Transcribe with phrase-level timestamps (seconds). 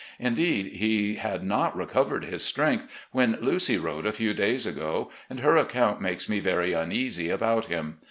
[0.17, 5.41] Indeed, he had not recovered his strength when Lucy wrote a few days ago, and
[5.41, 7.99] her account makes me very tmeasy about him.